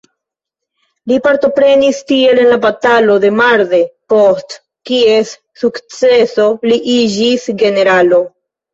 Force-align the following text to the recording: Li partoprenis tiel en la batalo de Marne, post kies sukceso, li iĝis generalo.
Li 1.11 1.19
partoprenis 1.27 1.99
tiel 2.13 2.41
en 2.45 2.49
la 2.55 2.57
batalo 2.65 3.19
de 3.27 3.33
Marne, 3.41 3.83
post 4.15 4.59
kies 4.93 5.37
sukceso, 5.65 6.53
li 6.69 6.83
iĝis 6.99 7.51
generalo. 7.67 8.27